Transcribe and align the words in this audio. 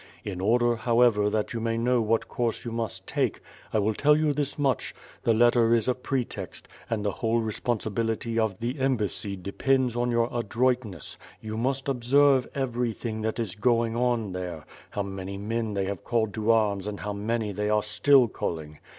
In 0.23 0.41
order, 0.41 0.77
however, 0.77 1.29
that 1.29 1.53
you 1.53 1.59
may 1.59 1.77
know 1.77 2.01
what 2.01 2.27
course 2.27 2.65
you 2.65 2.71
must 2.71 3.05
take, 3.05 3.39
I 3.71 3.77
will 3.77 3.93
tell 3.93 4.17
you 4.17 4.33
this 4.33 4.57
much: 4.57 4.95
the 5.21 5.31
letter 5.31 5.75
is 5.75 5.87
a 5.87 5.93
pretext, 5.93 6.67
and 6.89 7.05
the 7.05 7.11
whole 7.11 7.39
responeibility 7.39 8.39
of 8.39 8.57
the 8.57 8.79
embassy 8.79 9.35
de 9.35 9.51
pends 9.51 9.95
on 9.95 10.09
your 10.09 10.27
adroitness; 10.33 11.17
you 11.39 11.55
must 11.55 11.87
observe 11.87 12.47
everything 12.55 13.21
that 13.21 13.37
is 13.37 13.53
going 13.53 13.95
on 13.95 14.31
there; 14.31 14.65
how 14.89 15.03
many 15.03 15.37
men 15.37 15.75
they 15.75 15.85
have 15.85 16.03
caJled 16.03 16.33
to 16.33 16.49
arms 16.49 16.87
and 16.87 17.01
how 17.01 17.13
many 17.13 17.51
they 17.51 17.69
are 17.69 17.83
still 17.83 18.27
calling. 18.27 18.79